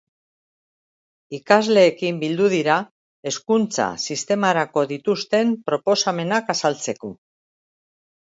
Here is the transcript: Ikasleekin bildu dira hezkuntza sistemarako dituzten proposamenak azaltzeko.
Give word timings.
Ikasleekin 1.37 2.21
bildu 2.23 2.47
dira 2.53 2.77
hezkuntza 3.31 3.85
sistemarako 4.07 4.85
dituzten 4.93 5.53
proposamenak 5.69 6.49
azaltzeko. 6.57 7.13